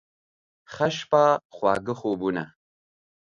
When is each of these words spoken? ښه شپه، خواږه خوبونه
ښه 0.73 0.87
شپه، 0.97 1.23
خواږه 1.55 1.93
خوبونه 1.99 2.43